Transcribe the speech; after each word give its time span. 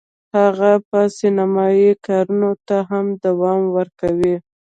هغه 0.35 0.71
به 0.87 1.01
سینمایي 1.17 1.89
کارونو 2.05 2.51
ته 2.67 2.77
هم 2.89 3.05
دوام 3.25 3.61
ورکوي 3.75 4.35